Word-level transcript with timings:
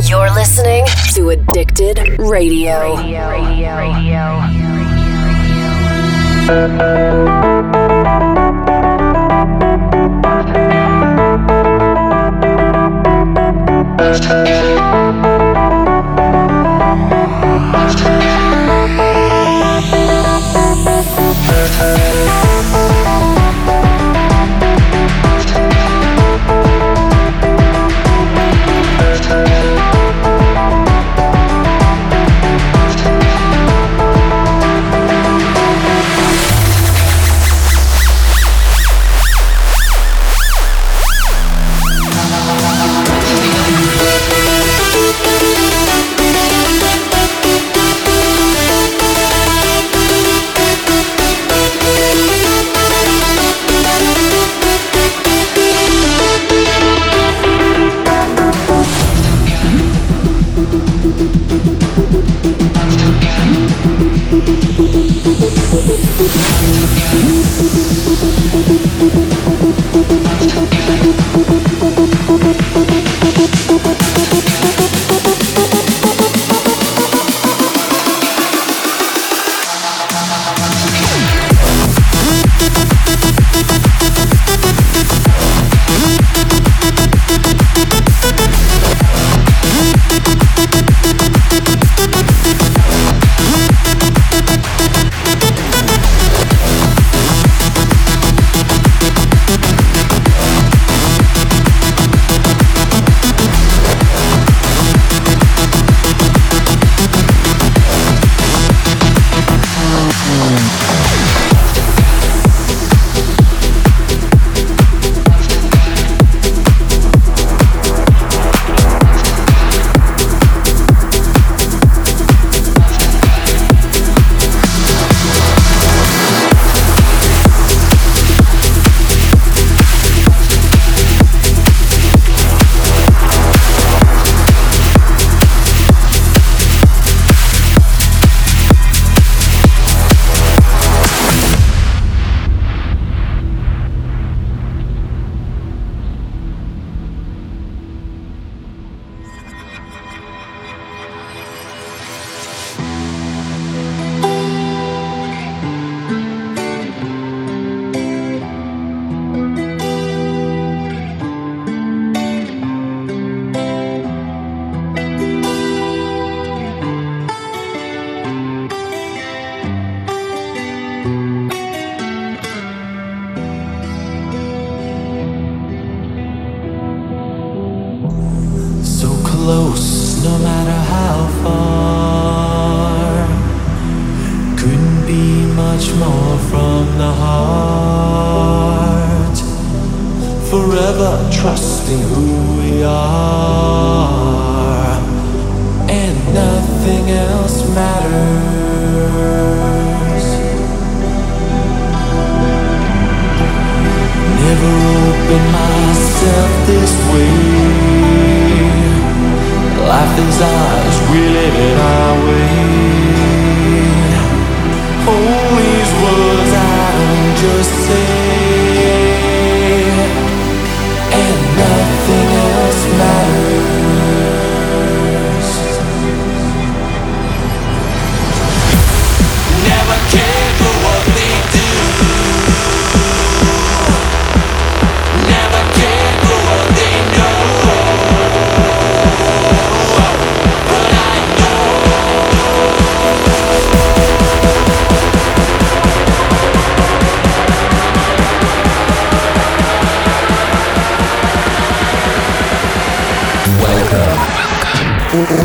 You're 0.00 0.32
listening 0.32 0.86
to 1.12 1.28
Addicted 1.30 2.18
Radio. 2.18 2.96
Radio. 2.96 3.76
Radio. 14.08 14.51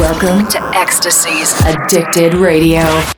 Welcome 0.07 0.47
to 0.47 0.57
EXTSY's 0.59 1.51
Addicted 1.65 2.33
Radio. 2.35 3.16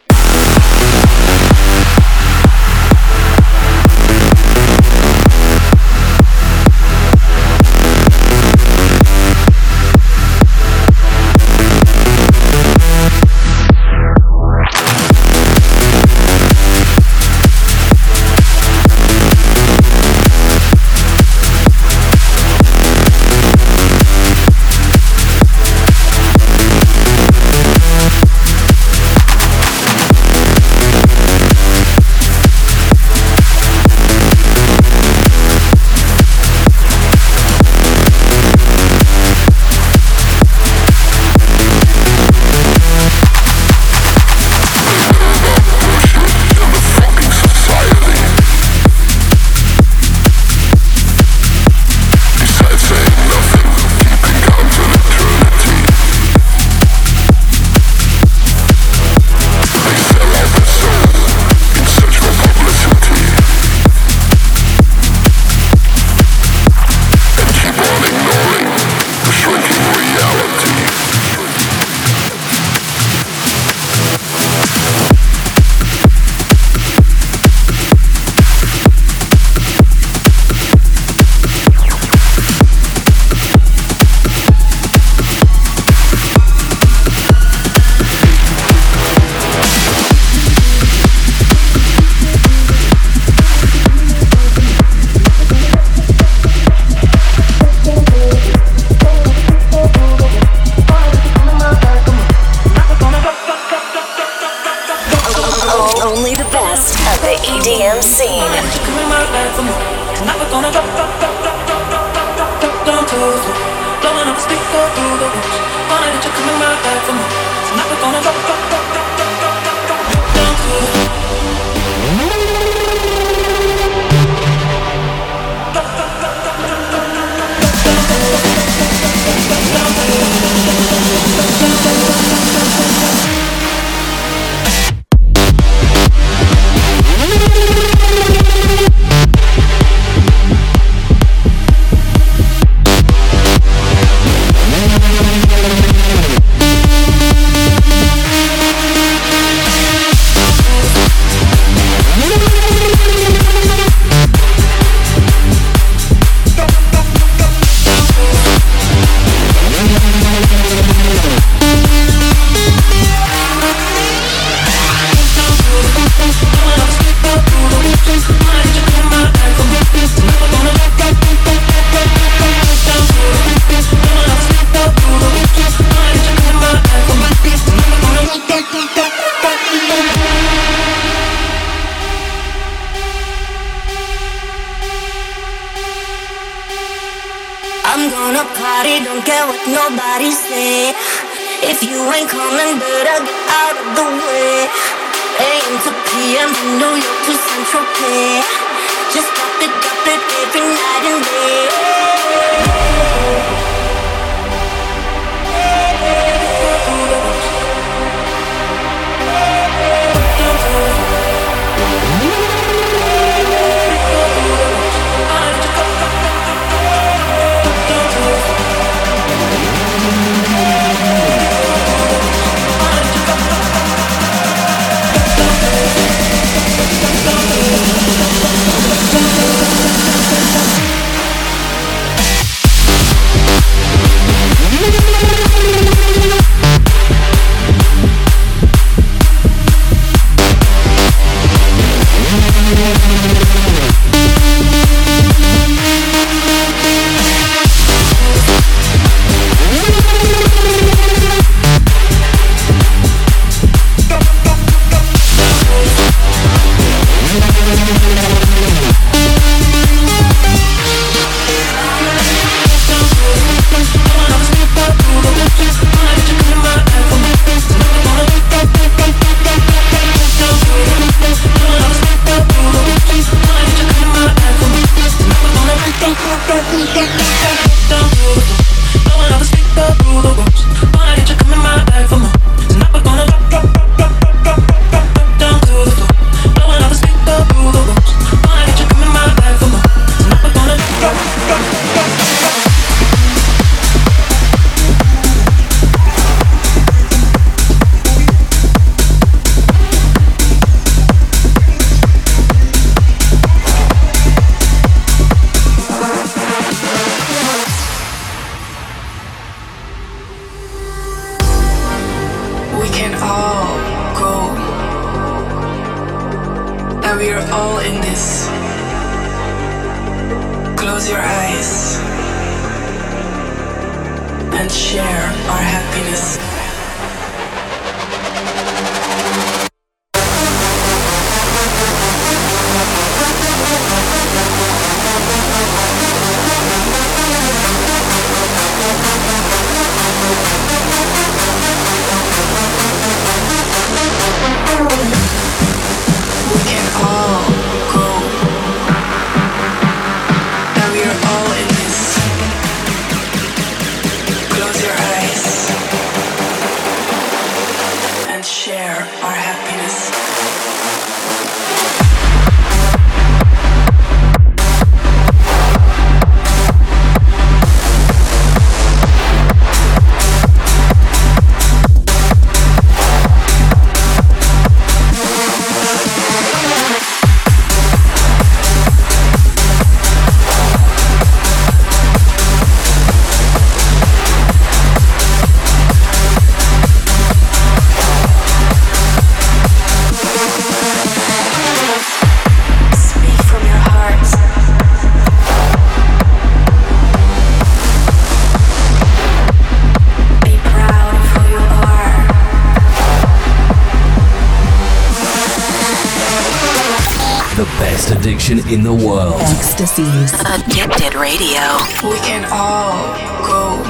In 408.70 408.84
the 408.84 408.94
world. 408.94 409.42
EXTSY's. 409.42 410.32
Addicted 410.46 411.16
Radio. 411.16 411.66
We 412.06 412.20
can 412.22 412.46
all 412.54 412.94
go 413.42 413.82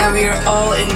And 0.00 0.14
we 0.14 0.24
are 0.24 0.40
all 0.48 0.72
in 0.72 0.88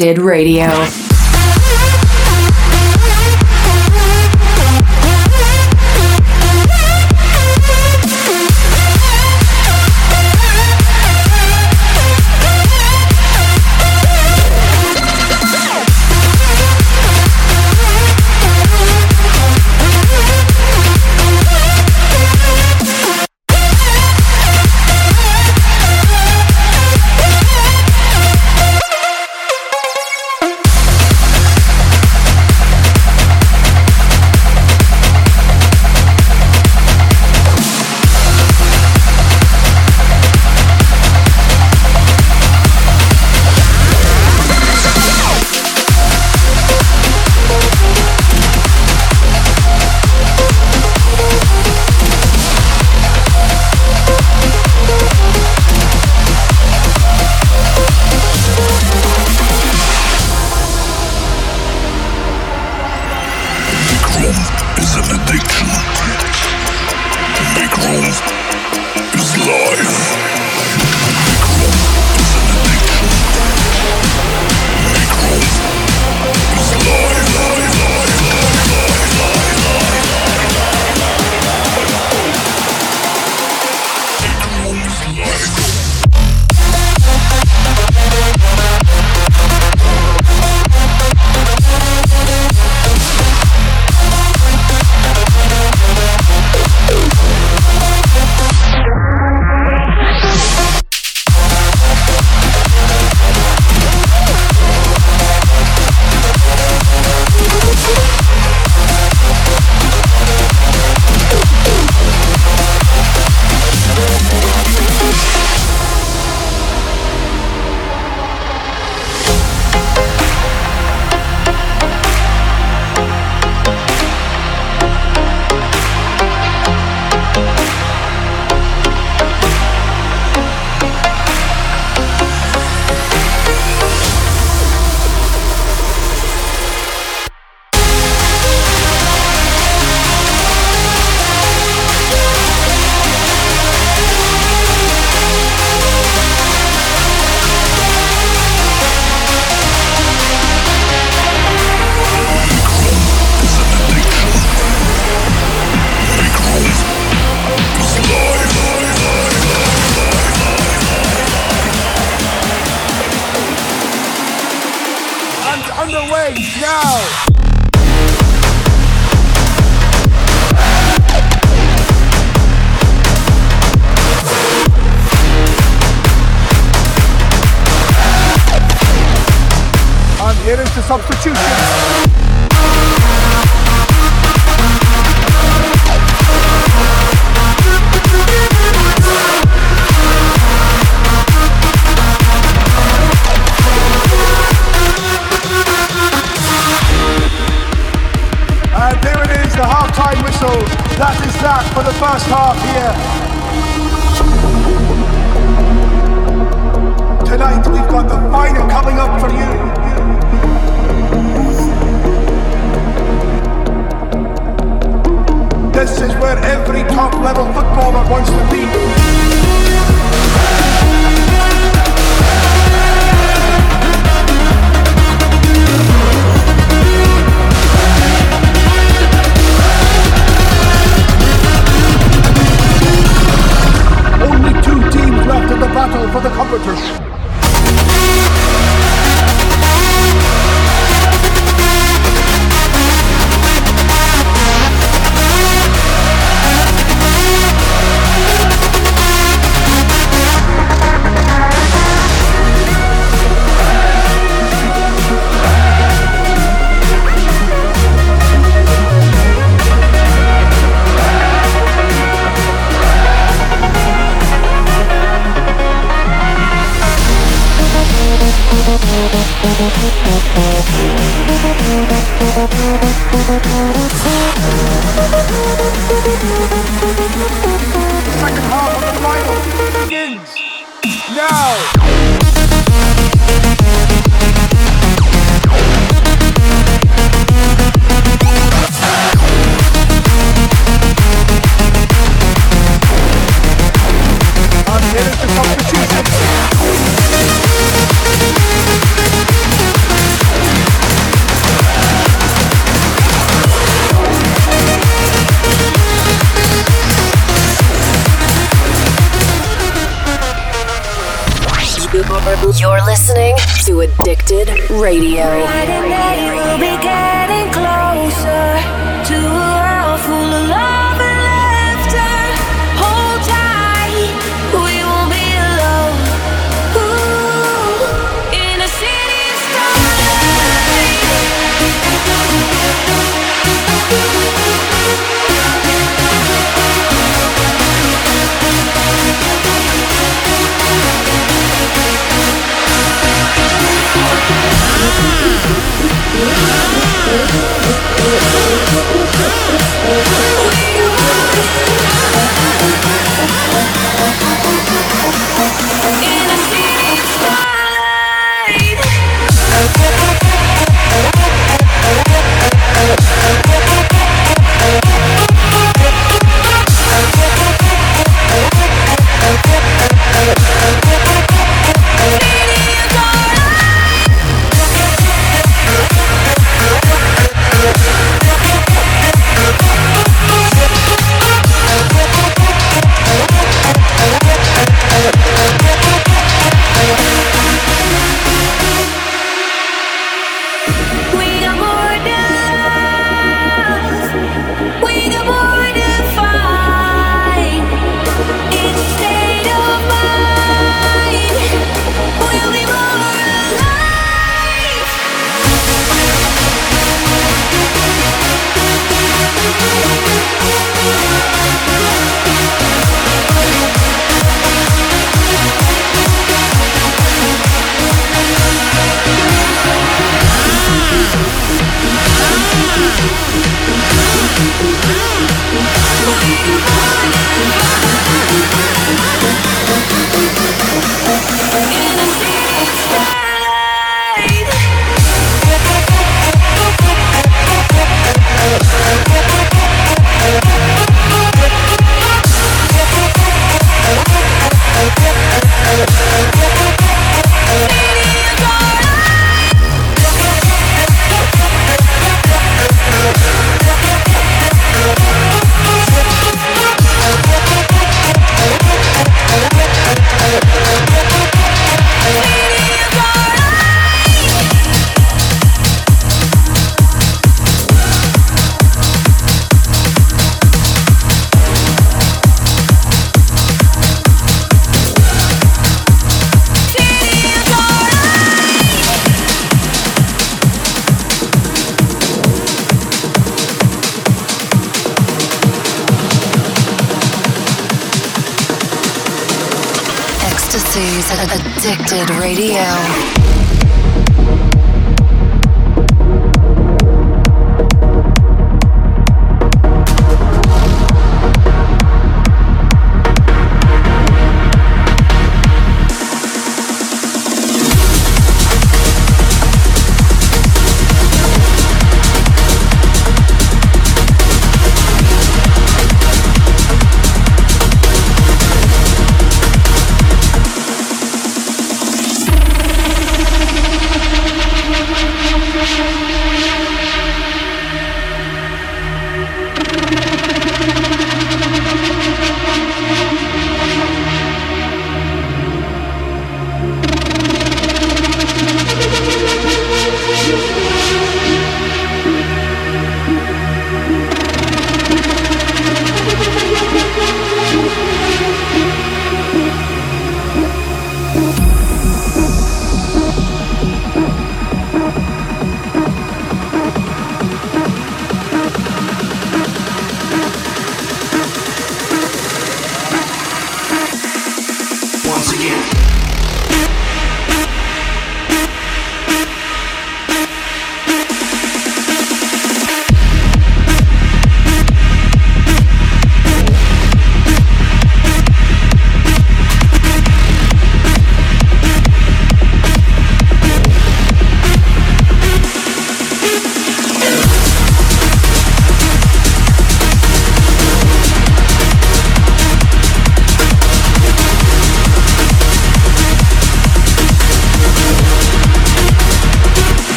Addicted 0.00 0.22
Radio. 0.22 1.07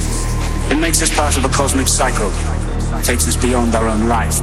It 0.71 0.79
makes 0.79 1.01
us 1.01 1.13
part 1.13 1.37
of 1.37 1.43
a 1.43 1.49
cosmic 1.49 1.89
cycle, 1.89 2.31
takes 3.03 3.27
us 3.27 3.35
beyond 3.35 3.75
our 3.75 3.89
own 3.89 4.07
life. 4.07 4.39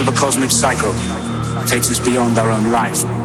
Of 0.00 0.08
a 0.08 0.12
cosmic 0.12 0.50
cycle, 0.50 0.92
takes 1.66 1.90
us 1.90 2.00
beyond 2.00 2.38
our 2.38 2.50
own 2.50 2.70
life. 2.70 3.15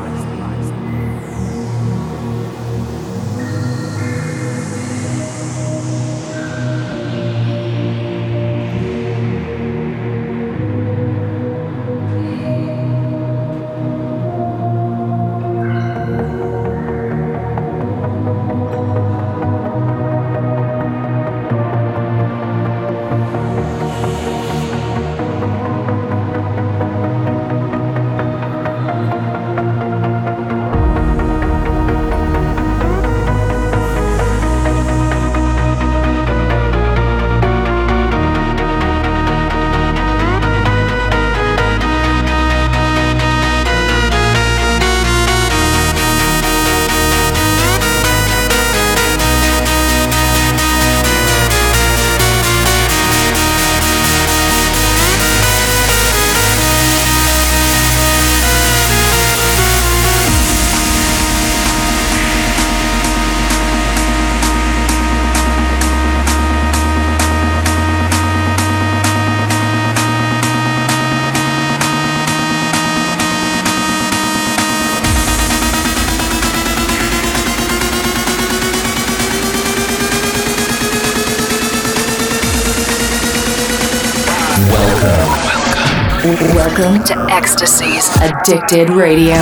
Welcome 86.71 87.03
to 87.03 87.13
EXTSY's 87.15 88.07
Addicted 88.21 88.91
Radio. 88.91 89.35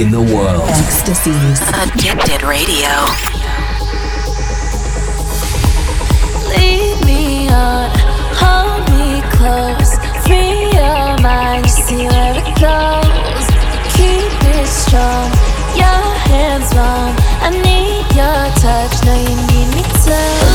in 0.00 0.12
the 0.12 0.20
world. 0.20 0.68
EXTSY's. 0.68 1.60
Addicted 1.74 2.42
Radio. 2.44 2.88
Lead 6.46 7.04
me 7.04 7.48
on, 7.48 7.90
hold 8.38 8.84
me 8.94 9.22
close. 9.34 9.98
Free 10.24 10.70
your 10.70 11.18
mind, 11.20 11.68
see 11.68 12.06
where 12.06 12.34
it 12.38 12.46
goes. 12.62 13.46
Keep 13.96 14.32
it 14.54 14.68
strong, 14.68 15.30
your 15.74 16.02
hands 16.30 16.72
warm. 16.74 17.14
I 17.42 17.50
need 17.50 18.06
your 18.14 18.42
touch, 18.62 19.04
now 19.04 19.18
you 19.18 19.34
need 19.50 19.74
me 19.74 19.82
too. 20.04 20.47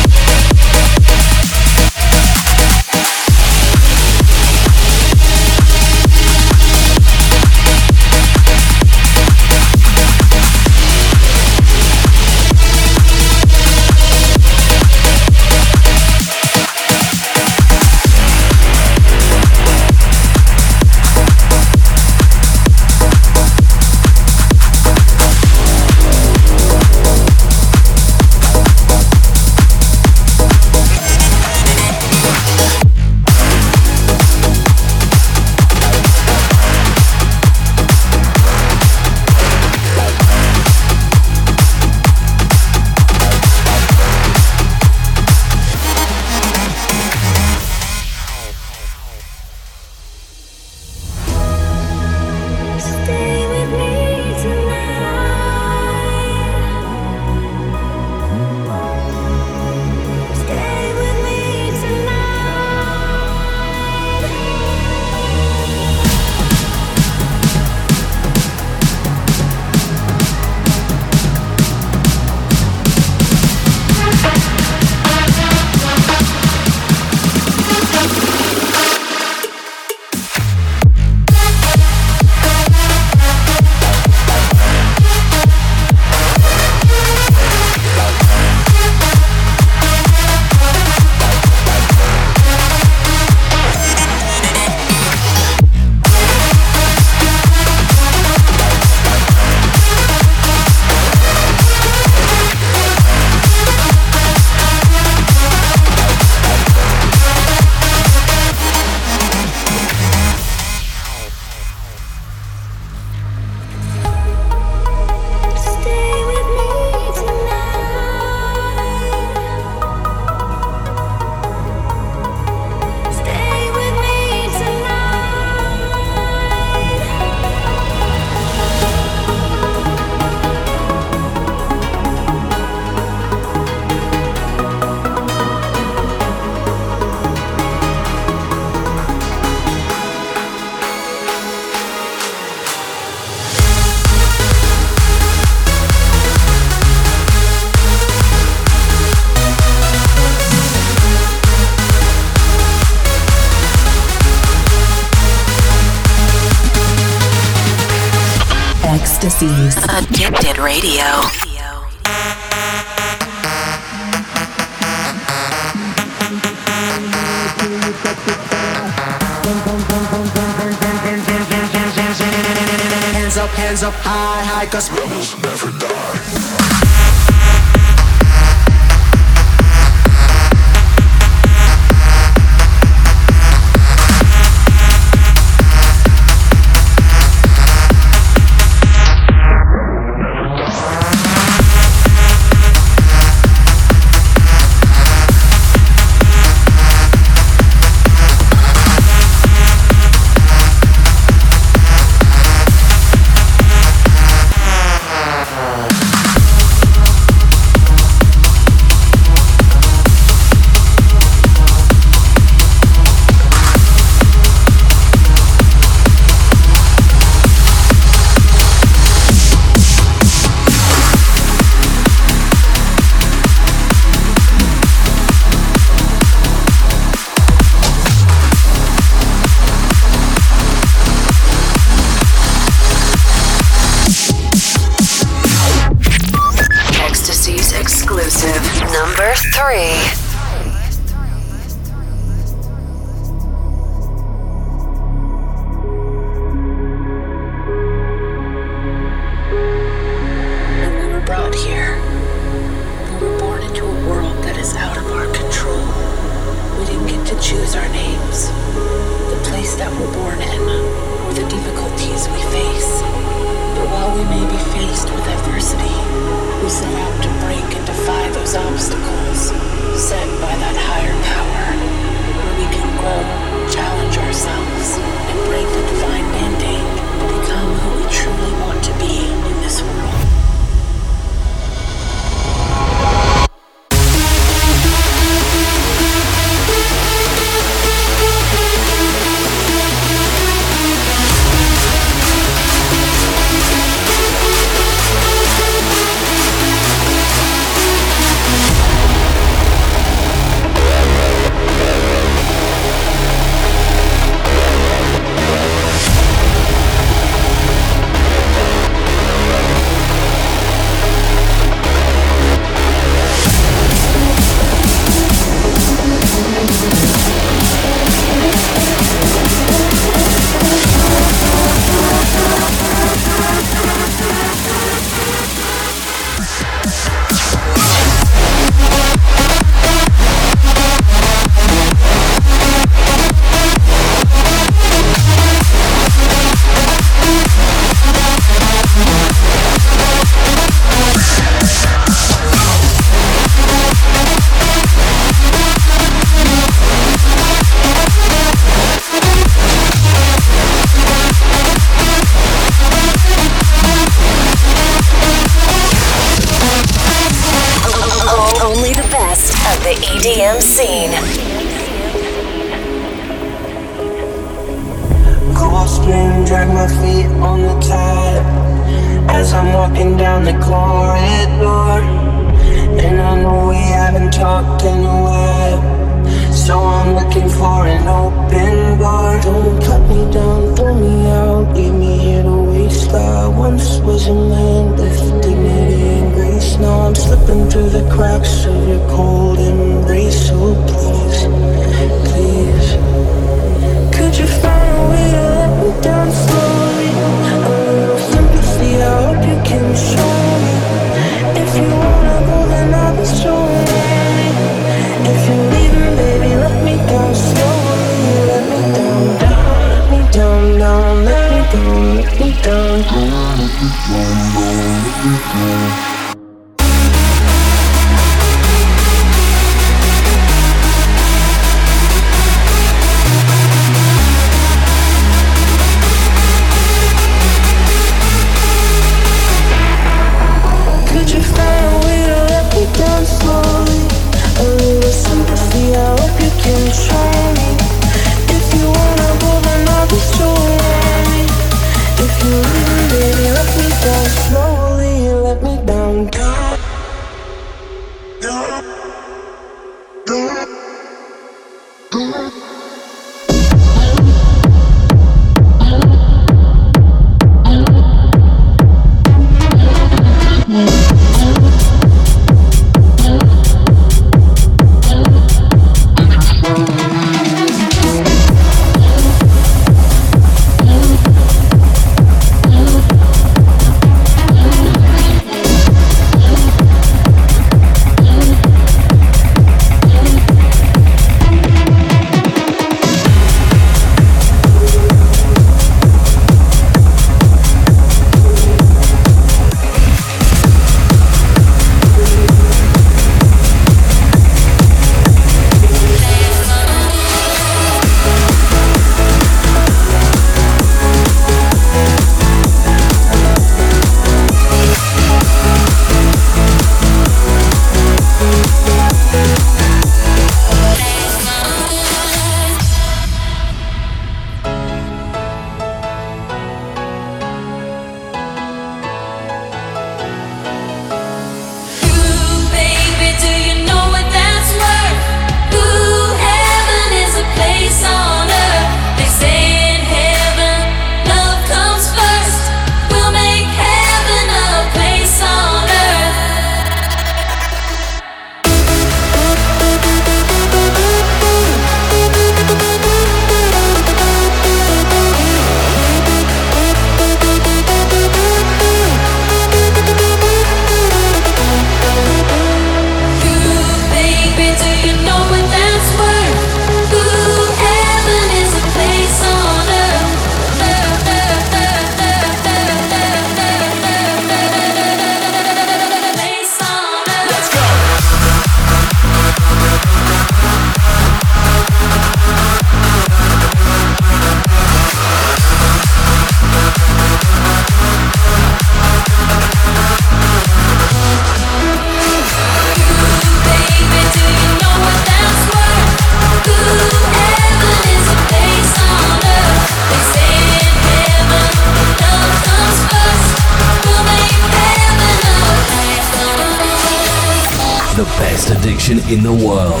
In 599.28 599.42
the 599.42 599.52
world. 599.52 600.00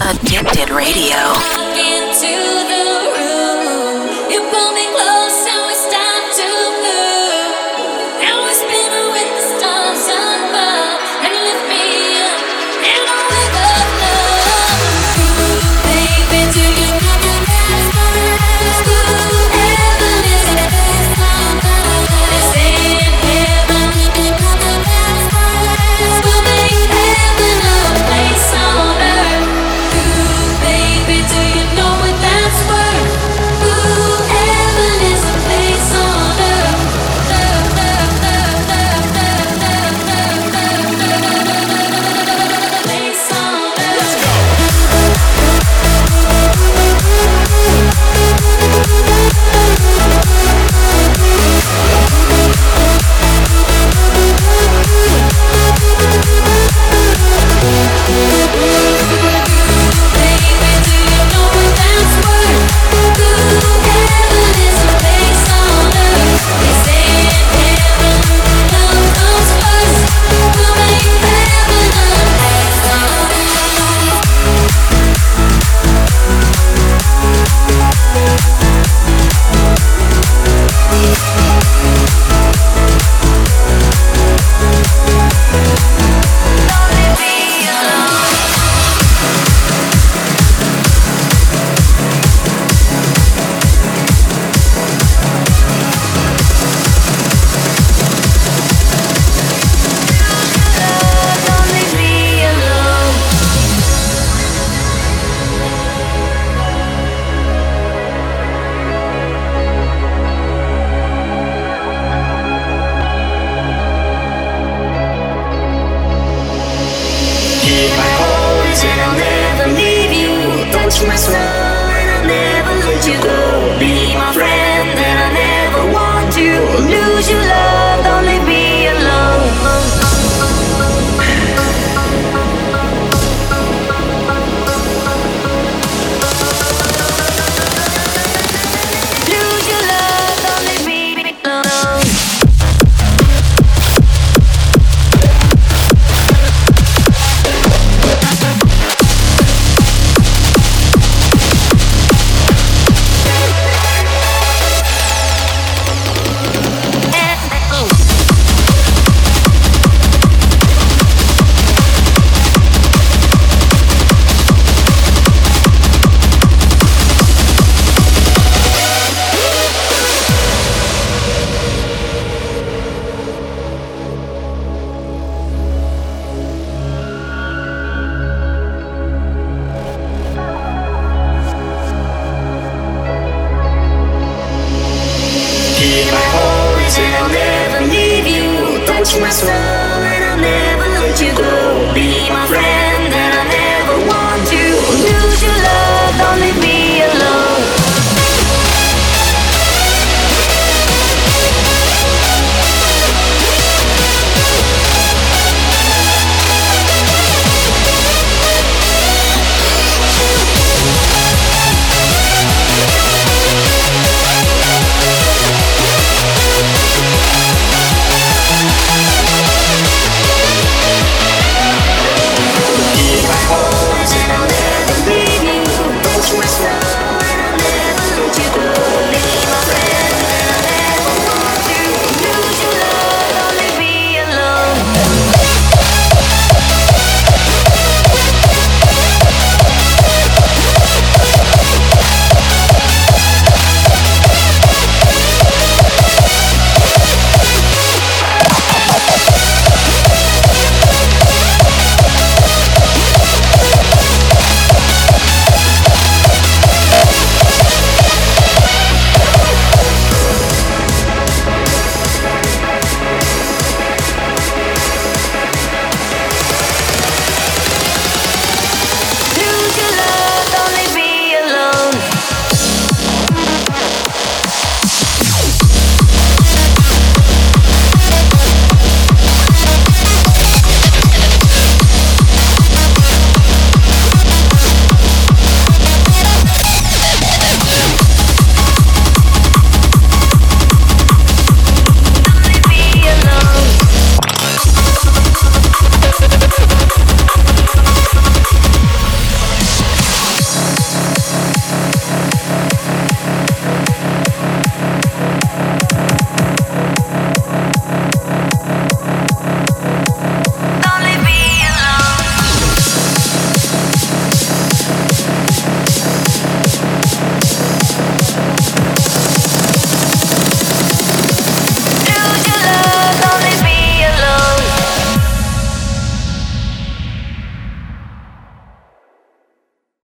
Addicted 0.00 0.70
Radio. 0.70 1.71